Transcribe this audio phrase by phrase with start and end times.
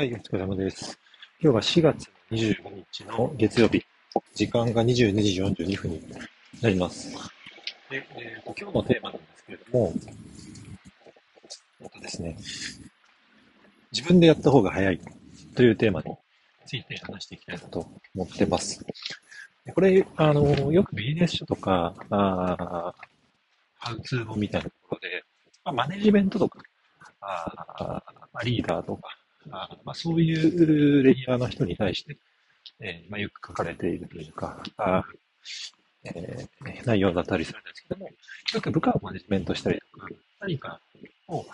[0.00, 0.98] はい、お疲れ様です。
[1.42, 3.84] 今日は4月25日の月曜日。
[4.34, 6.02] 時間が22時42分に
[6.62, 7.12] なります。
[7.90, 9.92] で、えー、今日のテーマなんですけれども、
[11.82, 12.38] えっとですね、
[13.92, 14.98] 自分でやった方が早い
[15.54, 16.16] というテーマに
[16.64, 18.82] ついて話していきたいなと思ってます。
[19.74, 22.94] これ、あの、よくビジネス書とか、あ
[23.74, 25.22] ハウツー本みたいなところで、
[25.62, 26.58] まあ、マネジメントとか、
[27.20, 28.02] あ
[28.42, 29.19] リーダーとか、
[29.50, 32.18] あまあ、そういうレイヤーの人に対して、
[32.80, 35.04] えーまあ、よく書かれているというか、あ
[36.04, 38.08] えー、内容だったりするんですけども、
[38.54, 40.08] よく部下をマネジメントしたりとか、
[40.40, 40.80] 何か
[41.28, 41.44] を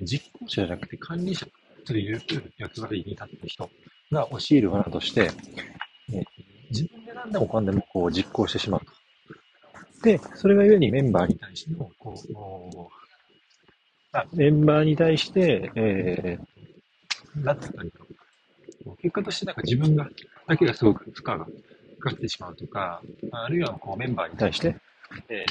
[0.00, 1.46] 実行者じゃなくて管理者
[1.84, 2.22] という
[2.58, 3.70] 役割に立っている人
[4.10, 5.30] が教える罠として、
[6.12, 6.22] え、
[6.70, 8.92] 自分で何でもかんでもこう実行してしまうと。
[10.02, 12.88] で、それがゆえにメンバーに対しての、こう、
[14.12, 16.46] あメンバーに対して、えー、
[17.36, 18.06] なってたりと
[19.00, 20.08] 結果としてなんか自分が、
[20.46, 21.46] だけがすごく負荷がか
[22.00, 24.76] かってしまうとか、あるいはこうメンバーに対して、
[25.28, 25.44] え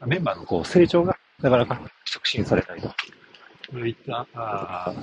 [0.00, 2.90] ー、メンバーのこう成長がなかなか促進されないと。
[3.70, 4.94] そういったあ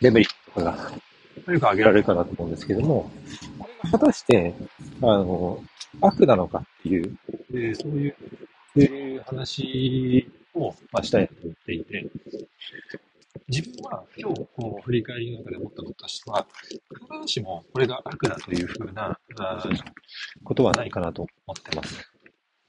[0.00, 3.10] レベルとかがよく挙げられるかなと思うんですけども、
[3.58, 4.54] これが果たして、
[5.02, 5.62] あの、
[6.00, 7.16] 悪なのかっていう、
[7.52, 8.16] えー、そういう、
[8.76, 12.06] えいう話を、まあ、したいと思っていて、
[13.50, 16.80] 自分は今日こう振り返りの中で思ったこととしては、必
[17.22, 19.18] ずしもこれが悪だというふうな
[20.44, 22.10] ことはないかなと思ってます。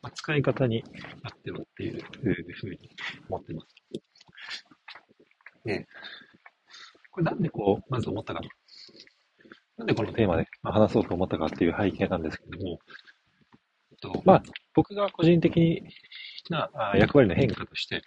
[0.01, 0.83] まあ、使い方に
[1.21, 2.03] あってはっていう
[2.53, 2.89] ふうに
[3.29, 3.67] 思ってます。
[5.63, 5.87] で、
[7.11, 8.49] これなんでこう、まず思ったかと。
[9.77, 12.79] なんでこのテーマで話そうと思ったかっていう背景なんですけども、
[14.01, 15.83] とまあ、僕が個人的
[16.49, 18.01] な役割の変化として、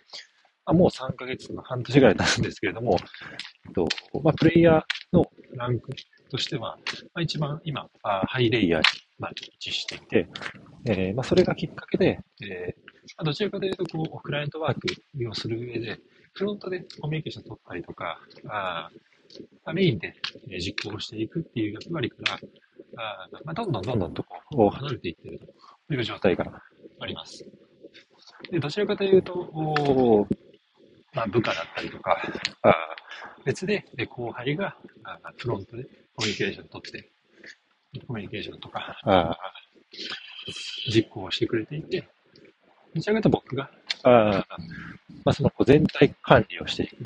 [0.66, 2.96] あもう3ヶ月、半年ぐらい経つんですけれども、
[3.66, 3.86] えっと
[4.22, 5.90] まあ、プレイヤーのランク
[6.30, 6.78] としては、
[7.14, 8.86] まあ、一番今、あハイレイヤーに、
[9.18, 10.28] まあ、位置していて、
[10.86, 12.80] えーまあ、それがきっかけで、えー
[13.16, 15.98] まあ、どちらかというとこう、クライアントワークをする上で、
[16.32, 18.18] フロントでコミュニケーション取ったりとか、
[18.48, 18.90] あ、
[19.72, 20.14] メインで
[20.58, 22.38] 実行していくっていう役割から、
[22.96, 25.40] あまあ、どんどんどんどんとこう離れていっている
[25.88, 26.62] という状態が
[27.00, 27.44] あります。
[28.50, 30.26] でどちらかというと、
[31.14, 32.20] まあ、部下だったりとか、
[32.62, 32.74] あ
[33.44, 35.84] 別で後輩があフロントで
[36.16, 37.10] コミュニケーションを取って、
[38.06, 39.38] コミュニケーションとか、あ
[40.92, 42.08] 実行してくれていて、
[42.94, 43.70] どちらかと僕が、
[44.02, 44.44] あ
[45.24, 46.96] まあ、その全体管理をしていく。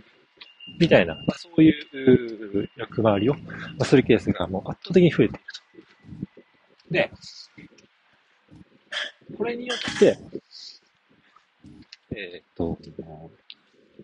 [0.78, 3.34] みたいな、まあ、そういう役回りを、
[3.78, 5.44] まするケースがもう圧倒的に増えている
[6.86, 6.92] と。
[6.92, 7.10] で、
[9.36, 10.18] これによって、
[12.10, 12.78] えっ、ー、と、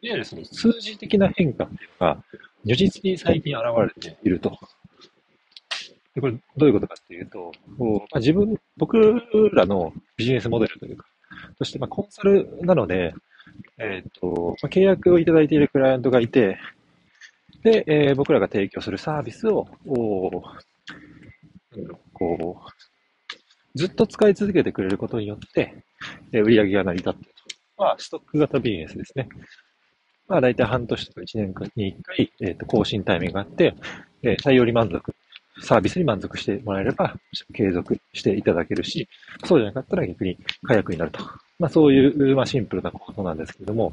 [0.03, 2.25] いわゆるその数字的な変化っていうのが、
[2.65, 4.59] 如実に最近現れていると。
[6.15, 8.99] でこれ、どういうことかっていうと、まあ、自分、僕
[9.53, 11.07] らのビジネスモデルというか、
[11.59, 13.15] そしてまあコンサルなので、
[13.79, 16.59] えっ、ー、と、まあ、契約をいただいているクライアントがいて、
[17.63, 19.67] で、えー、僕らが提供するサービスを、
[22.13, 25.83] こう、ずっと使い続けてくれることによって、
[26.33, 27.33] えー、売り上げが成り立っている
[27.77, 27.83] と。
[27.83, 29.29] まあ、ストック型ビジネスですね。
[30.29, 33.75] まあ、大体半年とか1年に1回、えっ、ー、と、更新タイミングがあって、
[34.23, 35.15] えー、採用に満足、
[35.61, 37.15] サービスに満足してもらえれば、
[37.53, 39.09] 継続していただけるし、
[39.45, 41.23] そうじゃなかったら逆に火薬になると。
[41.59, 43.93] まあ、そういう、まあ、シンプルなことなんですけれども、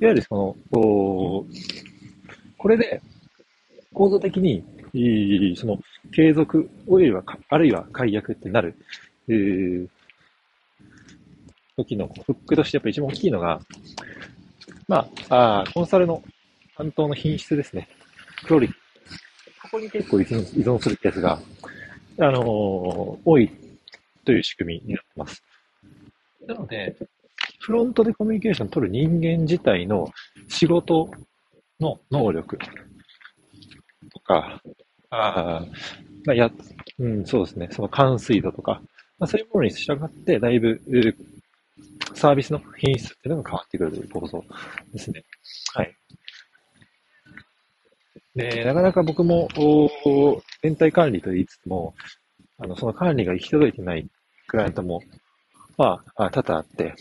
[0.00, 1.46] いわゆるその、お
[2.58, 3.00] これで、
[3.92, 4.64] 構造的に、
[5.56, 5.78] その、
[6.12, 8.76] 継続、およびは、あるいは解約ってなる、
[9.28, 9.88] えー、
[11.76, 13.60] 時のフックとしてやっぱ一番大きいのが、
[14.88, 16.22] まあ、あコンサルの
[16.76, 17.88] 担当の品質ですね。
[18.46, 18.76] クオリティ。
[19.62, 21.40] ここに結構依存するケースが、
[22.18, 23.50] あのー、多い
[24.24, 25.42] という仕組みになってます。
[26.46, 26.96] なので、
[27.60, 30.10] フロントでコミュニケーションを取る人間自体の
[30.48, 31.10] 仕事
[31.80, 32.58] の能力
[34.12, 34.60] とか、
[35.10, 35.64] あ
[36.24, 36.50] まあ、や、
[36.98, 38.82] うん、そうですね、その完遂度とか、
[39.18, 40.80] まあ、そういうものに従って、だいぶ
[42.22, 44.44] サービスの品質っていうのが変わってくるという構造
[44.92, 45.24] ですね。
[45.74, 45.96] はい。
[48.36, 49.48] で、なかなか僕も、
[50.62, 51.96] 全体管理と言いつつも、
[52.58, 54.08] あの、その管理が行き届いてない
[54.46, 55.02] クライアントも、
[55.76, 56.94] まあ、多々あって、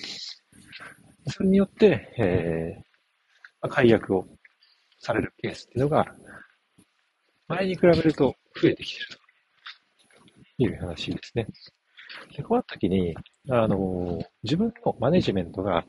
[1.27, 2.81] それによって、えー、
[3.62, 4.25] まあ、解約を
[4.97, 6.15] されるケースっていうのが、
[7.47, 9.15] 前に比べると増えてきている
[10.57, 11.45] という話ですね。
[12.36, 13.16] で、こうなった時に、
[13.50, 15.86] あの、自分のマネジメントが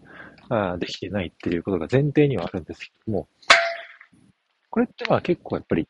[0.49, 3.29] あできてないっていうことが前提にはあるんですけども、
[4.71, 5.89] これってまあ結構やっぱり、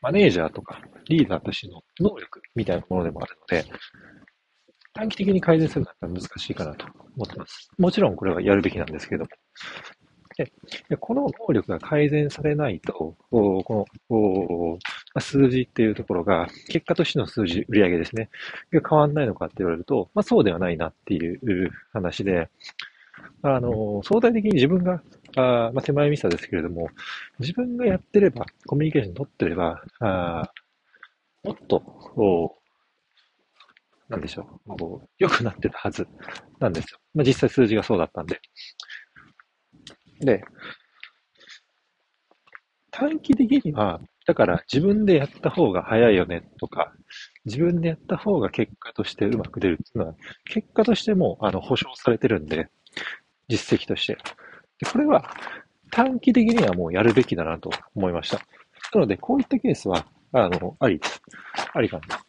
[0.00, 3.64] マネージャーとかリーダーとしての能力みたいなものでもあるので、
[4.94, 6.86] 短期的に改善するのは難しいかなと
[7.16, 7.70] 思ってます。
[7.78, 9.30] もちろんこれはやるべきなんですけども。
[10.88, 14.78] でこの能力が改善されないと、この
[15.20, 18.30] 数字っていうところが、結果としての数字、売上ですね、
[18.72, 22.48] が変わんないのかって言われると、まあそうではないなっていう話で、
[23.42, 25.02] あの、相対的に自分が、
[25.36, 26.88] あまあ、手前ミスですけれども、
[27.38, 30.50] 自分がやってれば、コミュニケーション取ってれば、あ
[31.44, 31.82] もっと、
[34.08, 36.06] なんでしょう、良くなってたはず
[36.60, 36.98] なんですよ。
[37.14, 38.40] まあ、実際数字がそうだったんで。
[40.20, 40.42] で、
[42.92, 46.92] 短期的には、だから自分でやった方が早いよねとか、
[47.44, 50.14] 自分でやった方が結果としてうまく出るっていうのは、
[50.44, 52.68] 結果としてもあの保証されてるんで、
[53.48, 54.16] 実績として。
[54.78, 55.34] でこれは
[55.90, 58.38] 短期的にはもうやるべきだなと思いました。
[58.94, 61.22] なので、こういったケースは、あの、ありです。
[61.74, 62.20] ありかな。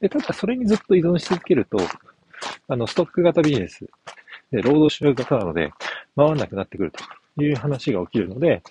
[0.00, 1.78] で、ただそれにずっと依存し続けると、
[2.68, 3.86] あの、ストック型ビジネス
[4.50, 5.70] で、労働集型なので、
[6.14, 6.92] 回らなくなってくる
[7.36, 8.62] という話が起きるので、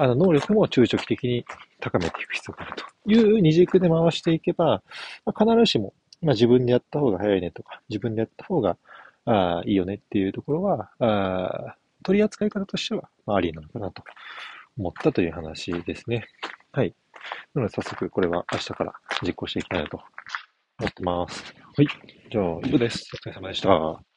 [0.00, 1.44] あの、能力も中長期的に
[1.78, 4.82] 高めていく必要があるという二軸で回していけば、
[5.26, 5.92] まあ、必ずしも、
[6.22, 8.78] まあ、自分でやった方が早いねとか、自分でやった方が
[9.26, 14.02] あいいよねっていうところは、あ取り扱い方としては、まあ、ありなのかなと
[14.78, 16.26] 思ったという話ですね。
[16.72, 16.94] はい。
[17.54, 20.00] なので早速これは明日から実行していきたいなと
[20.78, 21.54] 思ってます。
[21.76, 21.86] はい。
[22.30, 23.10] じゃあ、以上です。
[23.14, 24.09] お疲れ様でした。